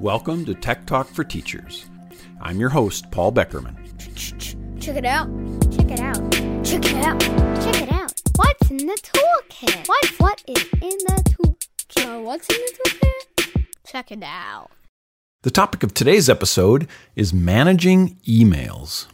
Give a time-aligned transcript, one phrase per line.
[0.00, 1.86] Welcome to Tech Talk for Teachers.
[2.40, 3.76] I'm your host, Paul Beckermann.
[4.80, 5.28] Check it out.
[5.72, 6.32] Check it out.
[6.64, 7.20] Check it out.
[7.20, 8.12] Check it out.
[8.36, 9.88] What's in the toolkit?
[9.88, 12.22] What what is in the toolkit?
[12.24, 13.66] What's in the toolkit?
[13.86, 14.70] Check it out.
[15.42, 19.06] The topic of today's episode is managing emails.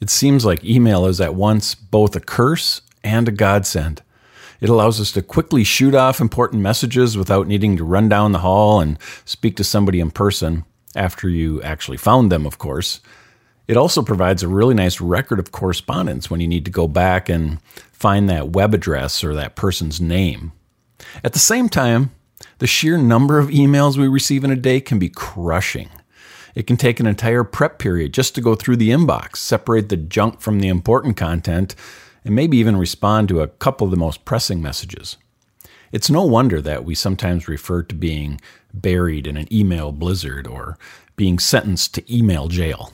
[0.00, 4.02] It seems like email is at once both a curse and a godsend.
[4.60, 8.38] It allows us to quickly shoot off important messages without needing to run down the
[8.38, 10.64] hall and speak to somebody in person,
[10.94, 13.00] after you actually found them, of course.
[13.68, 17.28] It also provides a really nice record of correspondence when you need to go back
[17.28, 17.60] and
[17.92, 20.52] find that web address or that person's name.
[21.24, 22.12] At the same time,
[22.58, 25.90] the sheer number of emails we receive in a day can be crushing.
[26.54, 29.96] It can take an entire prep period just to go through the inbox, separate the
[29.96, 31.74] junk from the important content,
[32.26, 35.16] and maybe even respond to a couple of the most pressing messages.
[35.92, 38.40] It's no wonder that we sometimes refer to being
[38.74, 40.76] buried in an email blizzard or
[41.14, 42.92] being sentenced to email jail.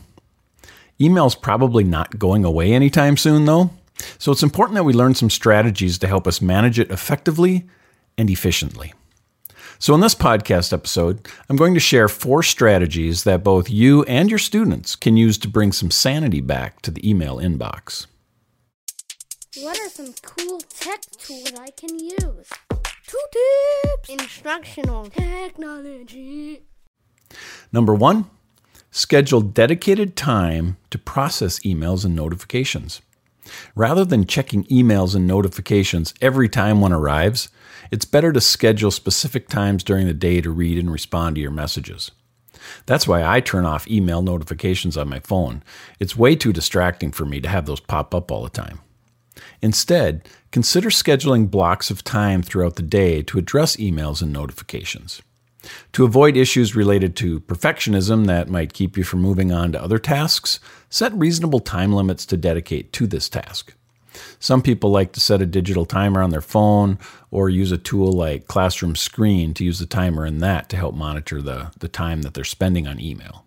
[1.01, 3.71] Email's probably not going away anytime soon, though,
[4.19, 7.67] so it's important that we learn some strategies to help us manage it effectively
[8.19, 8.93] and efficiently.
[9.79, 14.31] So, in this podcast episode, I'm going to share four strategies that both you and
[14.31, 18.07] your students can use to bring some sanity back to the email inbox.
[19.61, 22.49] What are some cool tech tools I can use?
[23.07, 24.09] Two tips.
[24.09, 26.63] Instructional technology.
[27.71, 28.31] Number one,
[28.91, 33.03] schedule dedicated time to process emails and notifications.
[33.75, 37.51] Rather than checking emails and notifications every time one arrives,
[37.91, 41.51] it's better to schedule specific times during the day to read and respond to your
[41.51, 42.11] messages.
[42.87, 45.63] That's why I turn off email notifications on my phone.
[46.01, 48.81] It's way too distracting for me to have those pop up all the time.
[49.61, 55.23] Instead, consider scheduling blocks of time throughout the day to address emails and notifications.
[55.93, 59.99] To avoid issues related to perfectionism that might keep you from moving on to other
[59.99, 60.59] tasks,
[60.91, 63.75] set reasonable time limits to dedicate to this task.
[64.39, 66.99] Some people like to set a digital timer on their phone
[67.31, 70.95] or use a tool like Classroom Screen to use the timer in that to help
[70.95, 73.45] monitor the, the time that they're spending on email.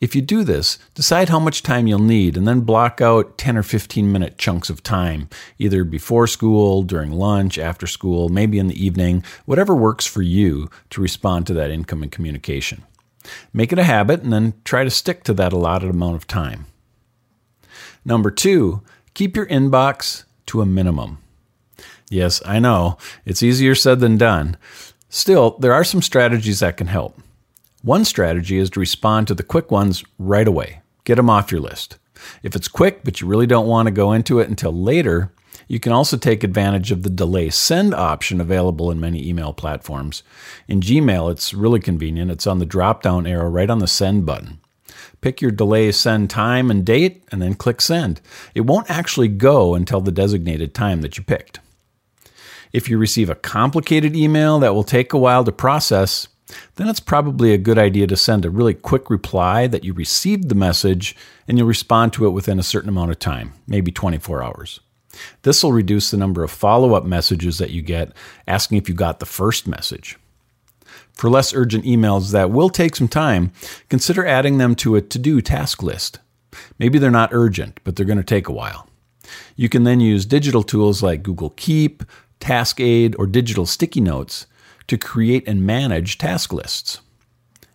[0.00, 3.56] If you do this, decide how much time you'll need and then block out 10
[3.56, 5.28] or 15 minute chunks of time,
[5.58, 10.70] either before school, during lunch, after school, maybe in the evening, whatever works for you
[10.90, 12.82] to respond to that incoming communication.
[13.52, 16.66] Make it a habit and then try to stick to that allotted amount of time.
[18.04, 18.82] Number two,
[19.14, 21.18] keep your inbox to a minimum.
[22.08, 24.56] Yes, I know, it's easier said than done.
[25.08, 27.20] Still, there are some strategies that can help.
[27.82, 30.80] One strategy is to respond to the quick ones right away.
[31.04, 31.98] Get them off your list.
[32.42, 35.32] If it's quick, but you really don't want to go into it until later,
[35.68, 40.22] you can also take advantage of the delay send option available in many email platforms.
[40.68, 42.30] In Gmail, it's really convenient.
[42.30, 44.60] It's on the drop down arrow right on the send button.
[45.20, 48.20] Pick your delay send time and date, and then click send.
[48.54, 51.60] It won't actually go until the designated time that you picked.
[52.72, 56.28] If you receive a complicated email that will take a while to process,
[56.76, 60.48] then it's probably a good idea to send a really quick reply that you received
[60.48, 61.16] the message
[61.48, 64.80] and you'll respond to it within a certain amount of time, maybe 24 hours.
[65.42, 68.12] This will reduce the number of follow up messages that you get
[68.46, 70.18] asking if you got the first message.
[71.12, 73.52] For less urgent emails that will take some time,
[73.88, 76.20] consider adding them to a to do task list.
[76.78, 78.88] Maybe they're not urgent, but they're going to take a while.
[79.56, 82.04] You can then use digital tools like Google Keep,
[82.38, 84.46] Taskade, or digital sticky notes
[84.88, 87.00] to create and manage task lists.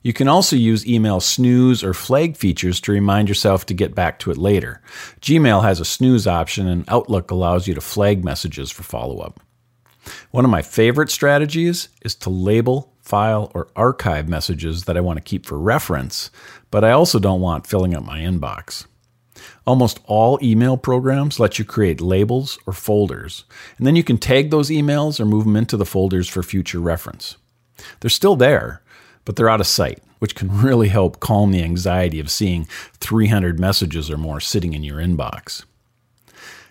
[0.03, 4.17] You can also use email snooze or flag features to remind yourself to get back
[4.19, 4.81] to it later.
[5.21, 9.39] Gmail has a snooze option, and Outlook allows you to flag messages for follow up.
[10.31, 15.17] One of my favorite strategies is to label, file, or archive messages that I want
[15.17, 16.31] to keep for reference,
[16.71, 18.87] but I also don't want filling up my inbox.
[19.67, 23.45] Almost all email programs let you create labels or folders,
[23.77, 26.79] and then you can tag those emails or move them into the folders for future
[26.79, 27.37] reference.
[27.99, 28.81] They're still there,
[29.23, 32.65] but they're out of sight, which can really help calm the anxiety of seeing
[32.99, 35.63] 300 messages or more sitting in your inbox.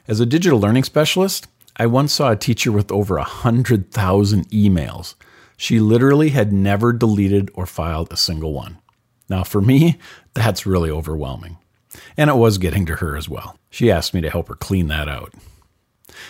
[0.08, 5.14] As a digital learning specialist, I once saw a teacher with over 100,000 emails.
[5.56, 8.78] She literally had never deleted or filed a single one.
[9.28, 9.98] Now, for me,
[10.34, 11.58] that's really overwhelming.
[12.16, 13.56] And it was getting to her as well.
[13.70, 15.34] She asked me to help her clean that out.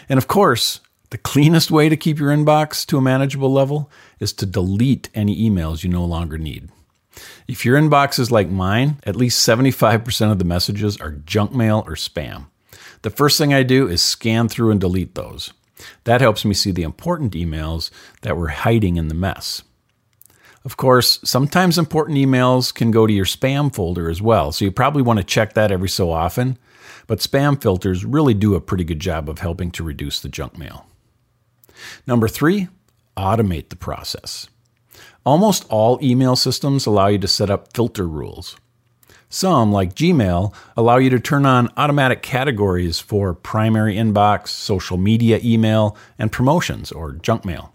[0.08, 0.80] And of course,
[1.10, 3.90] the cleanest way to keep your inbox to a manageable level
[4.20, 6.68] is to delete any emails you no longer need.
[7.48, 11.82] If your inbox is like mine, at least 75% of the messages are junk mail
[11.86, 12.46] or spam.
[13.02, 15.52] The first thing I do is scan through and delete those.
[16.04, 17.90] That helps me see the important emails
[18.22, 19.62] that were hiding in the mess.
[20.64, 24.70] Of course, sometimes important emails can go to your spam folder as well, so you
[24.70, 26.58] probably want to check that every so often.
[27.06, 30.58] But spam filters really do a pretty good job of helping to reduce the junk
[30.58, 30.86] mail.
[32.06, 32.68] Number three,
[33.16, 34.48] automate the process.
[35.24, 38.56] Almost all email systems allow you to set up filter rules.
[39.28, 45.38] Some, like Gmail, allow you to turn on automatic categories for primary inbox, social media
[45.42, 47.72] email, and promotions or junk mail.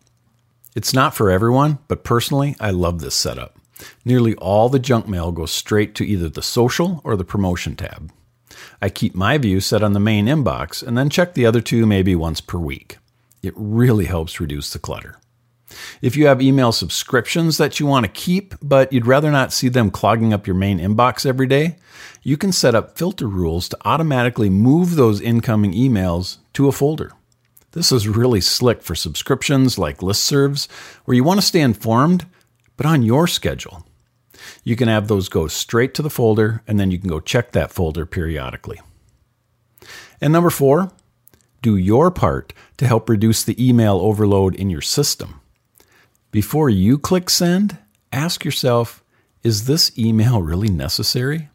[0.76, 3.58] It's not for everyone, but personally, I love this setup.
[4.04, 8.12] Nearly all the junk mail goes straight to either the social or the promotion tab.
[8.82, 11.86] I keep my view set on the main inbox and then check the other two
[11.86, 12.98] maybe once per week.
[13.42, 15.18] It really helps reduce the clutter.
[16.02, 19.70] If you have email subscriptions that you want to keep, but you'd rather not see
[19.70, 21.78] them clogging up your main inbox every day,
[22.22, 27.12] you can set up filter rules to automatically move those incoming emails to a folder.
[27.76, 30.72] This is really slick for subscriptions like listservs,
[31.04, 32.26] where you want to stay informed,
[32.78, 33.86] but on your schedule.
[34.64, 37.52] You can have those go straight to the folder, and then you can go check
[37.52, 38.80] that folder periodically.
[40.22, 40.94] And number four,
[41.62, 45.42] do your part to help reduce the email overload in your system.
[46.32, 47.78] Before you click send,
[48.12, 49.04] ask yourself
[49.44, 51.50] is this email really necessary?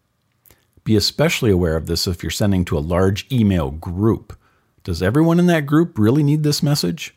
[0.84, 4.38] Be especially aware of this if you're sending to a large email group.
[4.84, 7.14] Does everyone in that group really need this message?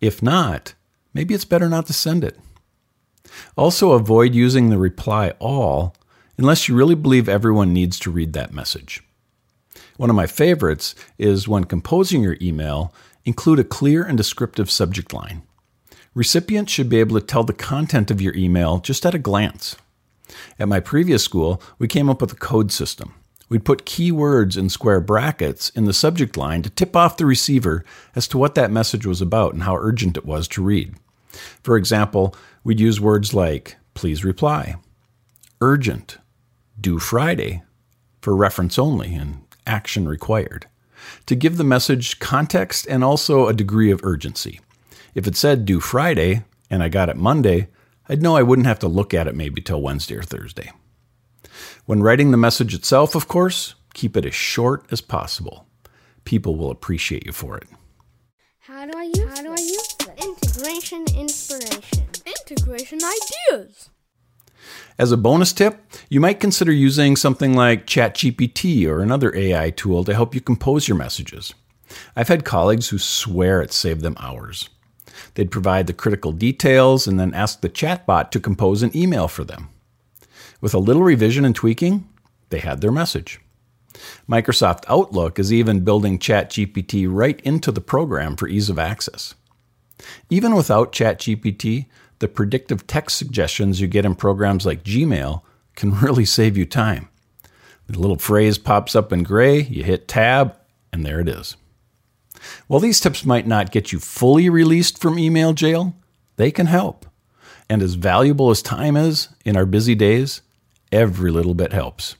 [0.00, 0.74] If not,
[1.12, 2.38] maybe it's better not to send it.
[3.56, 5.94] Also, avoid using the reply all
[6.38, 9.02] unless you really believe everyone needs to read that message.
[9.96, 12.94] One of my favorites is when composing your email,
[13.24, 15.42] include a clear and descriptive subject line.
[16.14, 19.76] Recipients should be able to tell the content of your email just at a glance.
[20.58, 23.14] At my previous school, we came up with a code system.
[23.48, 27.84] We'd put keywords in square brackets in the subject line to tip off the receiver
[28.14, 30.94] as to what that message was about and how urgent it was to read.
[31.62, 34.76] For example, we'd use words like please reply,
[35.60, 36.18] urgent,
[36.80, 37.62] due Friday,
[38.20, 40.66] for reference only and action required,
[41.26, 44.60] to give the message context and also a degree of urgency.
[45.14, 47.68] If it said due Friday and I got it Monday,
[48.08, 50.70] I'd know I wouldn't have to look at it maybe till Wednesday or Thursday.
[51.86, 55.66] When writing the message itself, of course, keep it as short as possible.
[56.24, 57.68] People will appreciate you for it.
[58.58, 60.26] How do I use How do I use this?
[60.26, 62.06] Integration inspiration.
[62.26, 63.90] Integration ideas.
[64.98, 70.04] As a bonus tip, you might consider using something like ChatGPT or another AI tool
[70.04, 71.54] to help you compose your messages.
[72.14, 74.68] I've had colleagues who swear it saved them hours.
[75.34, 79.44] They'd provide the critical details and then ask the chatbot to compose an email for
[79.44, 79.70] them.
[80.60, 82.08] With a little revision and tweaking,
[82.50, 83.40] they had their message.
[84.28, 89.34] Microsoft Outlook is even building ChatGPT right into the program for ease of access.
[90.30, 91.86] Even without ChatGPT,
[92.18, 95.42] the predictive text suggestions you get in programs like Gmail
[95.76, 97.08] can really save you time.
[97.86, 100.56] The little phrase pops up in gray, you hit tab,
[100.92, 101.56] and there it is.
[102.66, 105.94] While these tips might not get you fully released from email jail,
[106.36, 107.06] they can help.
[107.68, 110.42] And as valuable as time is in our busy days,
[110.92, 112.16] every little bit helps.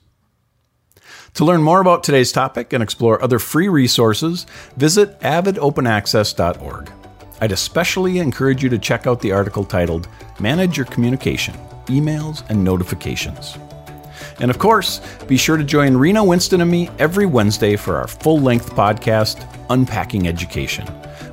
[1.34, 6.90] To learn more about today's topic and explore other free resources, visit avidopenaccess.org.
[7.40, 10.08] I'd especially encourage you to check out the article titled
[10.40, 11.54] Manage Your Communication
[11.86, 13.56] Emails and Notifications.
[14.40, 18.08] And of course, be sure to join Rena Winston and me every Wednesday for our
[18.08, 20.86] full length podcast, Unpacking Education,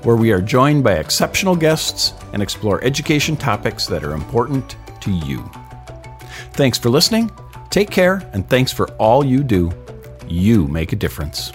[0.04, 5.12] where we are joined by exceptional guests and explore education topics that are important to
[5.12, 5.50] you.
[6.56, 7.30] Thanks for listening,
[7.70, 9.74] take care, and thanks for all you do.
[10.30, 11.52] You make a difference.